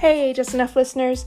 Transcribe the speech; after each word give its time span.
Hey, 0.00 0.32
Just 0.32 0.54
Enough 0.54 0.76
listeners. 0.76 1.26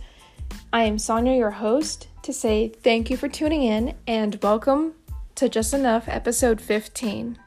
I 0.73 0.85
am 0.85 0.97
Sonia, 0.97 1.37
your 1.37 1.51
host, 1.51 2.07
to 2.23 2.33
say 2.33 2.69
thank 2.69 3.11
you 3.11 3.17
for 3.17 3.29
tuning 3.29 3.61
in 3.61 3.93
and 4.07 4.39
welcome 4.41 4.95
to 5.35 5.47
Just 5.47 5.75
Enough 5.75 6.05
episode 6.07 6.59
15. 6.59 7.37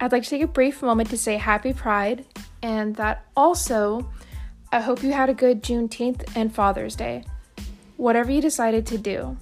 I'd 0.00 0.12
like 0.12 0.22
to 0.24 0.28
take 0.28 0.42
a 0.42 0.46
brief 0.46 0.82
moment 0.82 1.08
to 1.08 1.16
say 1.16 1.38
happy 1.38 1.72
Pride 1.72 2.26
and 2.62 2.94
that 2.96 3.24
also 3.34 4.06
I 4.70 4.82
hope 4.82 5.02
you 5.02 5.12
had 5.14 5.30
a 5.30 5.34
good 5.34 5.62
Juneteenth 5.62 6.36
and 6.36 6.54
Father's 6.54 6.94
Day, 6.94 7.24
whatever 7.96 8.30
you 8.30 8.42
decided 8.42 8.84
to 8.88 8.98
do. 8.98 9.38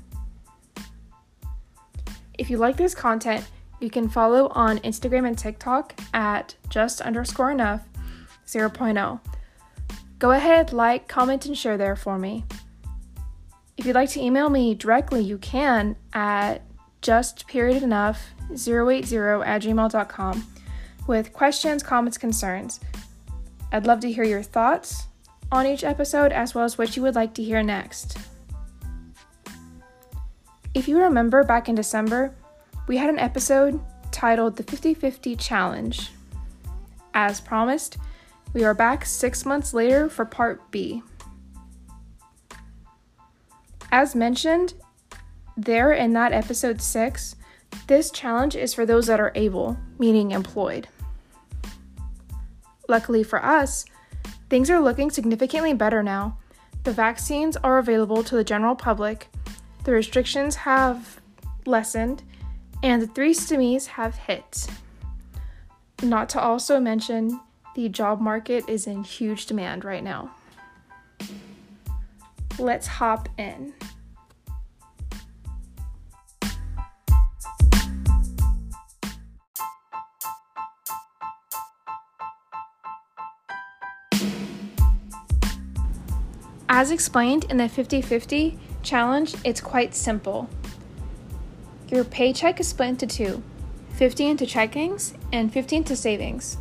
If 2.38 2.48
you 2.48 2.58
like 2.58 2.76
this 2.76 2.94
content, 2.94 3.44
you 3.80 3.90
can 3.90 4.08
follow 4.08 4.52
on 4.54 4.78
Instagram 4.78 5.26
and 5.26 5.36
TikTok 5.36 6.00
at 6.14 6.54
just 6.68 7.00
underscore 7.00 7.50
enough 7.50 7.80
0.0. 8.46 9.20
Go 10.22 10.30
ahead, 10.30 10.72
like, 10.72 11.08
comment, 11.08 11.46
and 11.46 11.58
share 11.58 11.76
there 11.76 11.96
for 11.96 12.16
me. 12.16 12.44
If 13.76 13.84
you'd 13.84 13.96
like 13.96 14.10
to 14.10 14.20
email 14.20 14.50
me 14.50 14.72
directly, 14.72 15.20
you 15.20 15.36
can 15.38 15.96
at 16.12 16.62
just 17.00 17.48
period 17.48 17.82
enough 17.82 18.22
080 18.52 19.16
at 19.16 19.62
gmail.com 19.62 20.46
with 21.08 21.32
questions, 21.32 21.82
comments, 21.82 22.18
concerns. 22.18 22.78
I'd 23.72 23.88
love 23.88 23.98
to 23.98 24.12
hear 24.12 24.22
your 24.22 24.44
thoughts 24.44 25.08
on 25.50 25.66
each 25.66 25.82
episode 25.82 26.30
as 26.30 26.54
well 26.54 26.64
as 26.64 26.78
what 26.78 26.94
you 26.94 27.02
would 27.02 27.16
like 27.16 27.34
to 27.34 27.42
hear 27.42 27.60
next. 27.64 28.16
If 30.72 30.86
you 30.86 31.00
remember 31.00 31.42
back 31.42 31.68
in 31.68 31.74
December, 31.74 32.32
we 32.86 32.96
had 32.96 33.10
an 33.10 33.18
episode 33.18 33.80
titled 34.12 34.54
The 34.54 34.62
50 34.62 34.94
50 34.94 35.34
Challenge. 35.34 36.12
As 37.12 37.40
promised, 37.40 37.96
we 38.52 38.64
are 38.64 38.74
back 38.74 39.04
six 39.04 39.46
months 39.46 39.72
later 39.72 40.08
for 40.08 40.24
part 40.24 40.70
B. 40.70 41.02
As 43.90 44.14
mentioned, 44.14 44.74
there 45.56 45.92
in 45.92 46.12
that 46.14 46.32
episode 46.32 46.80
6, 46.80 47.36
this 47.86 48.10
challenge 48.10 48.56
is 48.56 48.74
for 48.74 48.84
those 48.84 49.06
that 49.06 49.20
are 49.20 49.32
able, 49.34 49.78
meaning 49.98 50.30
employed. 50.30 50.88
Luckily 52.88 53.22
for 53.22 53.44
us, 53.44 53.84
things 54.50 54.70
are 54.70 54.80
looking 54.80 55.10
significantly 55.10 55.72
better 55.74 56.02
now. 56.02 56.38
The 56.84 56.92
vaccines 56.92 57.56
are 57.58 57.78
available 57.78 58.22
to 58.24 58.34
the 58.34 58.44
general 58.44 58.74
public, 58.74 59.28
the 59.84 59.92
restrictions 59.92 60.56
have 60.56 61.20
lessened, 61.64 62.22
and 62.82 63.00
the 63.00 63.06
three 63.06 63.34
stimmies 63.34 63.86
have 63.86 64.14
hit. 64.16 64.66
Not 66.02 66.28
to 66.30 66.40
also 66.40 66.80
mention, 66.80 67.40
the 67.74 67.88
job 67.88 68.20
market 68.20 68.68
is 68.68 68.86
in 68.86 69.02
huge 69.04 69.46
demand 69.46 69.84
right 69.84 70.04
now. 70.04 70.30
Let's 72.58 72.86
hop 72.86 73.28
in. 73.38 73.72
As 86.68 86.90
explained 86.90 87.44
in 87.50 87.58
the 87.58 87.68
50 87.68 88.00
50 88.00 88.58
challenge, 88.82 89.34
it's 89.44 89.60
quite 89.60 89.94
simple. 89.94 90.48
Your 91.88 92.04
paycheck 92.04 92.60
is 92.60 92.68
split 92.68 92.88
into 92.88 93.06
two 93.06 93.42
50 93.90 94.26
into 94.26 94.46
checkings 94.46 95.14
and 95.32 95.52
50 95.52 95.76
into 95.76 95.94
savings 95.94 96.56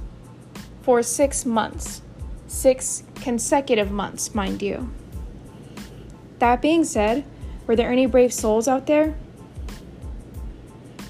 for 0.91 1.01
six 1.01 1.45
months. 1.45 2.01
Six 2.47 3.03
consecutive 3.15 3.91
months, 3.91 4.35
mind 4.35 4.61
you. 4.61 4.91
That 6.39 6.61
being 6.61 6.83
said, 6.83 7.23
were 7.65 7.77
there 7.77 7.89
any 7.89 8.05
brave 8.07 8.33
souls 8.33 8.67
out 8.67 8.87
there? 8.87 9.15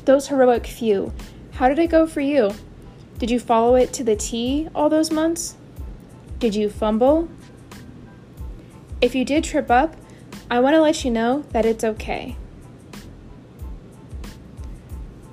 Those 0.05 0.27
heroic 0.27 0.67
few, 0.67 1.13
how 1.53 1.67
did 1.67 1.79
it 1.79 1.89
go 1.89 2.05
for 2.05 2.21
you? 2.21 2.51
Did 3.17 3.31
you 3.31 3.39
follow 3.39 3.73
it 3.73 3.91
to 3.93 4.03
the 4.03 4.15
T 4.15 4.69
all 4.75 4.87
those 4.87 5.09
months? 5.09 5.55
Did 6.37 6.53
you 6.53 6.69
fumble? 6.69 7.27
If 9.01 9.15
you 9.15 9.25
did 9.25 9.43
trip 9.43 9.71
up, 9.71 9.95
I 10.51 10.59
want 10.59 10.75
to 10.75 10.81
let 10.81 11.03
you 11.03 11.09
know 11.09 11.43
that 11.53 11.65
it's 11.65 11.83
okay. 11.83 12.37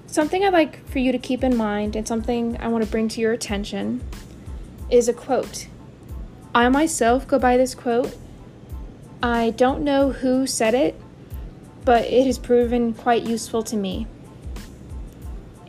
Something 0.06 0.42
I'd 0.42 0.54
like 0.54 0.88
for 0.88 1.00
you 1.00 1.12
to 1.12 1.18
keep 1.18 1.44
in 1.44 1.54
mind 1.54 1.94
and 1.94 2.08
something 2.08 2.56
I 2.58 2.68
want 2.68 2.82
to 2.82 2.90
bring 2.90 3.08
to 3.08 3.20
your 3.20 3.34
attention 3.34 4.00
is 4.90 5.08
a 5.08 5.12
quote. 5.12 5.68
I 6.54 6.68
myself 6.68 7.26
go 7.26 7.38
by 7.38 7.56
this 7.56 7.74
quote. 7.74 8.16
I 9.22 9.50
don't 9.50 9.82
know 9.82 10.12
who 10.12 10.46
said 10.46 10.74
it, 10.74 11.00
but 11.84 12.04
it 12.04 12.26
has 12.26 12.38
proven 12.38 12.94
quite 12.94 13.22
useful 13.22 13.62
to 13.64 13.76
me. 13.76 14.06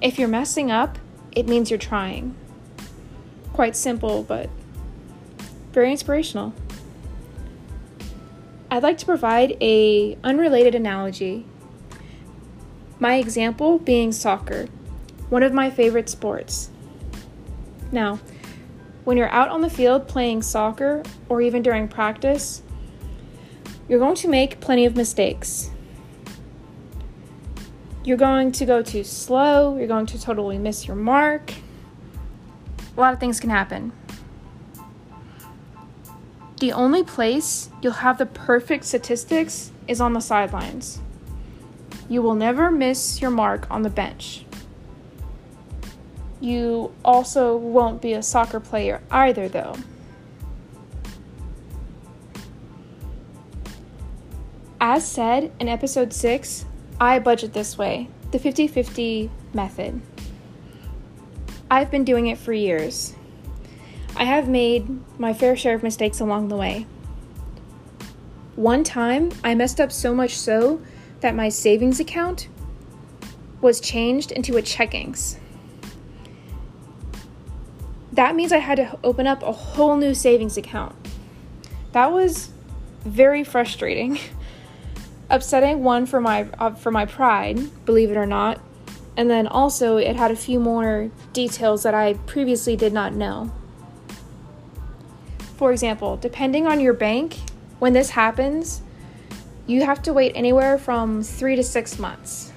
If 0.01 0.17
you're 0.17 0.27
messing 0.27 0.71
up, 0.71 0.97
it 1.31 1.47
means 1.47 1.69
you're 1.69 1.79
trying. 1.79 2.35
Quite 3.53 3.75
simple, 3.75 4.23
but 4.23 4.49
very 5.71 5.91
inspirational. 5.91 6.53
I'd 8.71 8.83
like 8.83 8.97
to 8.99 9.05
provide 9.05 9.57
a 9.61 10.17
unrelated 10.23 10.75
analogy. 10.75 11.45
My 12.99 13.15
example 13.15 13.79
being 13.79 14.11
soccer, 14.11 14.67
one 15.29 15.43
of 15.43 15.53
my 15.53 15.69
favorite 15.69 16.09
sports. 16.09 16.69
Now, 17.91 18.19
when 19.03 19.17
you're 19.17 19.29
out 19.29 19.49
on 19.49 19.61
the 19.61 19.69
field 19.69 20.07
playing 20.07 20.41
soccer 20.41 21.03
or 21.27 21.41
even 21.41 21.61
during 21.61 21.87
practice, 21.87 22.61
you're 23.87 23.99
going 23.99 24.15
to 24.15 24.27
make 24.27 24.59
plenty 24.59 24.85
of 24.85 24.95
mistakes. 24.95 25.71
You're 28.03 28.17
going 28.17 28.51
to 28.53 28.65
go 28.65 28.81
too 28.81 29.03
slow, 29.03 29.77
you're 29.77 29.87
going 29.87 30.05
to 30.07 30.21
totally 30.21 30.57
miss 30.57 30.87
your 30.87 30.95
mark. 30.95 31.53
A 32.95 32.99
lot 32.99 33.13
of 33.13 33.19
things 33.19 33.39
can 33.39 33.49
happen. 33.49 33.91
The 36.59 36.73
only 36.73 37.03
place 37.03 37.69
you'll 37.81 37.93
have 37.93 38.17
the 38.17 38.25
perfect 38.25 38.83
statistics 38.83 39.71
is 39.87 40.01
on 40.01 40.13
the 40.13 40.19
sidelines. 40.19 40.99
You 42.09 42.21
will 42.21 42.35
never 42.35 42.69
miss 42.69 43.21
your 43.21 43.31
mark 43.31 43.65
on 43.71 43.83
the 43.83 43.89
bench. 43.89 44.45
You 46.39 46.93
also 47.03 47.57
won't 47.57 48.01
be 48.01 48.13
a 48.13 48.23
soccer 48.23 48.59
player 48.59 49.01
either, 49.11 49.49
though. 49.49 49.75
As 54.79 55.05
said 55.05 55.51
in 55.59 55.67
episode 55.67 56.13
6, 56.13 56.65
I 57.01 57.19
budget 57.19 57.53
this 57.53 57.77
way 57.77 58.09
the 58.31 58.39
50 58.39 58.67
50 58.67 59.31
method. 59.53 60.01
I've 61.69 61.91
been 61.91 62.03
doing 62.03 62.27
it 62.27 62.37
for 62.37 62.53
years. 62.53 63.13
I 64.15 64.23
have 64.23 64.47
made 64.47 64.87
my 65.19 65.33
fair 65.33 65.55
share 65.55 65.75
of 65.75 65.83
mistakes 65.83 66.19
along 66.19 66.47
the 66.47 66.55
way. 66.55 66.85
One 68.55 68.83
time, 68.83 69.31
I 69.43 69.55
messed 69.55 69.79
up 69.79 69.91
so 69.91 70.13
much 70.13 70.37
so 70.37 70.81
that 71.21 71.35
my 71.35 71.49
savings 71.49 71.99
account 71.99 72.47
was 73.61 73.79
changed 73.79 74.31
into 74.31 74.57
a 74.57 74.61
checkings. 74.61 75.37
That 78.11 78.35
means 78.35 78.51
I 78.51 78.57
had 78.57 78.75
to 78.77 78.97
open 79.03 79.27
up 79.27 79.43
a 79.43 79.51
whole 79.51 79.95
new 79.97 80.13
savings 80.13 80.57
account. 80.57 80.95
That 81.91 82.11
was 82.11 82.51
very 83.01 83.43
frustrating. 83.43 84.19
Upsetting 85.29 85.83
one 85.83 86.07
for 86.07 86.19
my 86.19 86.47
uh, 86.57 86.71
for 86.71 86.89
my 86.89 87.05
pride, 87.05 87.85
believe 87.85 88.09
it 88.09 88.17
or 88.17 88.25
not. 88.25 88.59
And 89.15 89.29
then 89.29 89.47
also 89.47 89.97
it 89.97 90.15
had 90.15 90.31
a 90.31 90.35
few 90.35 90.59
more 90.59 91.11
details 91.33 91.83
that 91.83 91.93
I 91.93 92.13
previously 92.25 92.75
did 92.75 92.93
not 92.93 93.13
know. 93.13 93.51
For 95.57 95.71
example, 95.71 96.17
depending 96.17 96.65
on 96.65 96.79
your 96.79 96.93
bank, 96.93 97.37
when 97.79 97.93
this 97.93 98.11
happens, 98.11 98.81
you 99.67 99.83
have 99.85 100.01
to 100.03 100.13
wait 100.13 100.31
anywhere 100.33 100.77
from 100.77 101.21
three 101.21 101.55
to 101.55 101.63
six 101.63 101.99
months. 101.99 102.51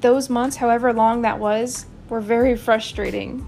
Those 0.00 0.30
months, 0.30 0.56
however 0.56 0.92
long 0.92 1.22
that 1.22 1.38
was, 1.38 1.86
were 2.10 2.20
very 2.20 2.56
frustrating. 2.56 3.46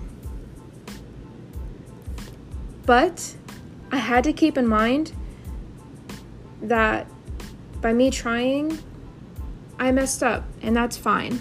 But 2.87 3.35
I 3.91 3.99
had 3.99 4.25
to 4.25 4.33
keep 4.33 4.57
in 4.57 4.67
mind 4.67 5.13
that 6.63 7.07
by 7.81 7.93
me 7.93 8.11
trying, 8.11 8.79
I 9.79 9.91
messed 9.91 10.23
up, 10.23 10.45
and 10.63 10.75
that's 10.75 10.97
fine. 10.97 11.41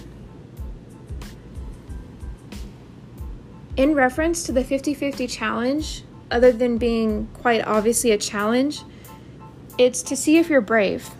In 3.76 3.94
reference 3.94 4.42
to 4.44 4.52
the 4.52 4.64
50 4.64 4.92
50 4.92 5.26
challenge, 5.26 6.02
other 6.30 6.52
than 6.52 6.76
being 6.76 7.28
quite 7.34 7.64
obviously 7.66 8.10
a 8.10 8.18
challenge, 8.18 8.82
it's 9.78 10.02
to 10.02 10.16
see 10.16 10.38
if 10.38 10.50
you're 10.50 10.60
brave. 10.60 11.10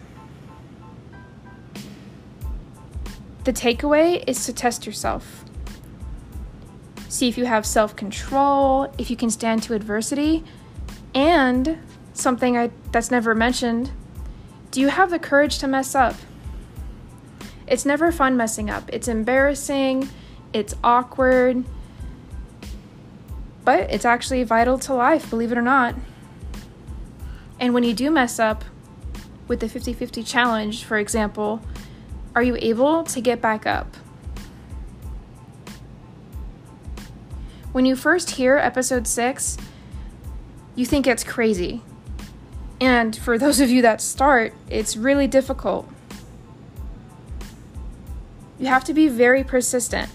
The 3.45 3.53
takeaway 3.53 4.23
is 4.27 4.45
to 4.47 4.53
test 4.53 4.87
yourself. 4.87 5.45
See 7.23 7.29
if 7.29 7.39
you 7.39 7.45
have 7.45 7.65
self 7.65 7.95
control, 7.95 8.93
if 8.99 9.09
you 9.09 9.17
can 9.17 9.31
stand 9.31 9.63
to 9.63 9.75
adversity, 9.75 10.43
and 11.15 11.79
something 12.15 12.59
I, 12.59 12.73
that's 12.91 13.13
never 13.13 13.33
mentioned 13.33 13.93
do 14.73 14.81
you 14.81 14.89
have 14.89 15.09
the 15.09 15.21
courage 15.21 15.61
to 15.61 15.69
mess 15.69 15.95
up? 15.95 16.17
It's 17.69 17.87
never 17.87 18.11
fun 18.11 18.37
messing 18.37 18.71
up. 18.71 18.91
It's 18.93 19.07
embarrassing, 19.07 20.09
it's 20.53 20.75
awkward, 20.83 21.65
but 23.65 23.89
it's 23.89 24.05
actually 24.05 24.43
vital 24.43 24.77
to 24.81 24.93
life, 24.93 25.31
believe 25.31 25.53
it 25.53 25.59
or 25.59 25.63
not. 25.63 25.95
And 27.61 27.73
when 27.73 27.85
you 27.85 27.95
do 27.95 28.11
mess 28.11 28.41
up 28.41 28.65
with 29.47 29.61
the 29.61 29.69
50 29.69 29.93
50 29.93 30.25
challenge, 30.25 30.83
for 30.83 30.99
example, 30.99 31.63
are 32.35 32.43
you 32.43 32.57
able 32.61 33.05
to 33.05 33.21
get 33.21 33.41
back 33.41 33.65
up? 33.65 33.97
When 37.73 37.87
you 37.87 37.97
first 37.97 38.33
hear 38.33 38.59
episode 38.59 39.07
6, 39.09 39.57
you 40.75 40.85
think 40.85 41.07
it's 41.07 41.25
crazy. 41.25 41.83
And 42.83 43.17
for 43.17 43.39
those 43.39 43.61
of 43.61 43.71
you 43.71 43.81
that 43.81 44.03
start, 44.03 44.53
it's 44.69 44.95
really 44.95 45.27
difficult. 45.27 45.89
You 48.59 48.67
have 48.67 48.85
to 48.85 48.93
be 48.93 49.09
very 49.09 49.43
persistent. 49.43 50.11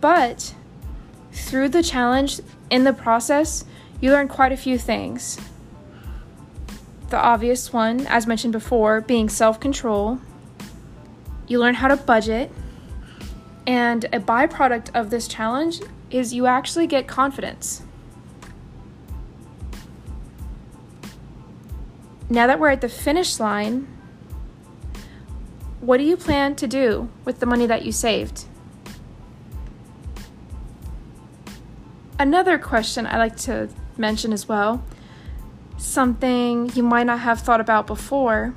But 0.00 0.54
through 1.30 1.68
the 1.68 1.82
challenge, 1.82 2.40
in 2.70 2.84
the 2.84 2.94
process, 2.94 3.66
you 4.00 4.10
learn 4.12 4.26
quite 4.26 4.52
a 4.52 4.56
few 4.56 4.78
things. 4.78 5.38
The 7.10 7.18
obvious 7.18 7.70
one, 7.70 8.06
as 8.06 8.26
mentioned 8.26 8.52
before, 8.52 9.02
being 9.02 9.28
self 9.28 9.60
control. 9.60 10.20
You 11.48 11.60
learn 11.60 11.74
how 11.74 11.88
to 11.88 11.96
budget. 11.96 12.50
And 13.66 14.04
a 14.06 14.20
byproduct 14.20 14.94
of 14.94 15.10
this 15.10 15.28
challenge 15.28 15.80
is 16.18 16.34
you 16.34 16.46
actually 16.46 16.86
get 16.86 17.06
confidence. 17.06 17.82
Now 22.28 22.46
that 22.46 22.58
we're 22.58 22.70
at 22.70 22.80
the 22.80 22.88
finish 22.88 23.38
line, 23.38 23.86
what 25.80 25.98
do 25.98 26.04
you 26.04 26.16
plan 26.16 26.56
to 26.56 26.66
do 26.66 27.08
with 27.24 27.38
the 27.38 27.46
money 27.46 27.66
that 27.66 27.84
you 27.84 27.92
saved? 27.92 28.46
Another 32.18 32.58
question 32.58 33.06
I 33.06 33.18
like 33.18 33.36
to 33.38 33.68
mention 33.96 34.32
as 34.32 34.48
well, 34.48 34.82
something 35.76 36.70
you 36.74 36.82
might 36.82 37.04
not 37.04 37.20
have 37.20 37.40
thought 37.40 37.60
about 37.60 37.86
before. 37.86 38.54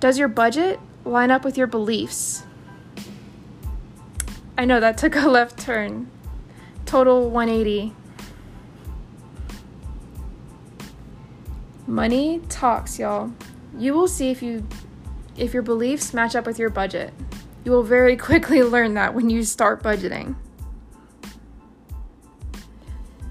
Does 0.00 0.18
your 0.18 0.28
budget 0.28 0.80
line 1.04 1.30
up 1.30 1.44
with 1.44 1.58
your 1.58 1.66
beliefs? 1.66 2.44
I 4.62 4.64
know 4.64 4.78
that 4.78 4.96
took 4.96 5.16
a 5.16 5.28
left 5.28 5.58
turn. 5.58 6.08
Total 6.86 7.28
180. 7.28 7.92
Money 11.88 12.40
talks, 12.48 12.96
y'all. 12.96 13.32
You 13.76 13.92
will 13.92 14.06
see 14.06 14.30
if 14.30 14.40
you 14.40 14.64
if 15.36 15.52
your 15.52 15.64
beliefs 15.64 16.14
match 16.14 16.36
up 16.36 16.46
with 16.46 16.60
your 16.60 16.70
budget. 16.70 17.12
You 17.64 17.72
will 17.72 17.82
very 17.82 18.16
quickly 18.28 18.62
learn 18.62 18.94
that 18.94 19.14
when 19.14 19.30
you 19.30 19.42
start 19.42 19.82
budgeting. 19.82 20.36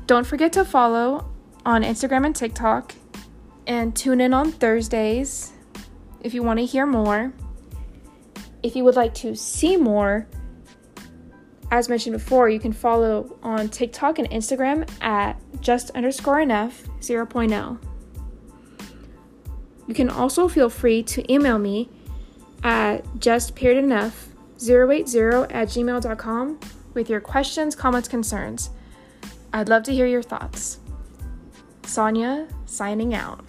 Don't 0.07 0.27
forget 0.27 0.51
to 0.51 0.65
follow 0.65 1.31
on 1.65 1.83
Instagram 1.83 2.25
and 2.25 2.35
TikTok 2.35 2.93
and 3.65 3.95
tune 3.95 4.19
in 4.19 4.33
on 4.33 4.51
Thursdays 4.51 5.53
if 6.19 6.33
you 6.33 6.43
want 6.43 6.59
to 6.59 6.65
hear 6.65 6.85
more. 6.85 7.31
If 8.61 8.75
you 8.75 8.83
would 8.83 8.97
like 8.97 9.13
to 9.13 9.33
see 9.33 9.77
more, 9.77 10.27
as 11.71 11.89
mentioned 11.89 12.13
before, 12.13 12.49
you 12.49 12.59
can 12.59 12.73
follow 12.73 13.37
on 13.41 13.69
TikTok 13.69 14.19
and 14.19 14.29
Instagram 14.29 14.87
at 15.01 15.39
just 15.61 15.89
underscore 15.91 16.41
enough 16.41 16.83
0.0. 16.99 17.79
You 19.87 19.93
can 19.93 20.09
also 20.09 20.49
feel 20.49 20.69
free 20.69 21.01
to 21.03 21.31
email 21.31 21.57
me 21.57 21.89
at 22.63 23.05
justperiodenough080 23.15 25.47
at 25.49 25.69
gmail.com 25.69 26.59
with 26.93 27.09
your 27.09 27.21
questions, 27.21 27.75
comments, 27.75 28.09
concerns. 28.09 28.69
I'd 29.53 29.69
love 29.69 29.83
to 29.83 29.93
hear 29.93 30.07
your 30.07 30.23
thoughts. 30.23 30.79
Sonia 31.85 32.49
signing 32.65 33.13
out. 33.13 33.45